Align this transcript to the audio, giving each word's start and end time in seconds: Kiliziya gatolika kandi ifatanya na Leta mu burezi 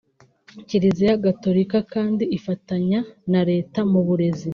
Kiliziya 0.67 1.15
gatolika 1.25 1.77
kandi 1.93 2.23
ifatanya 2.37 2.99
na 3.31 3.41
Leta 3.49 3.79
mu 3.91 3.99
burezi 4.07 4.49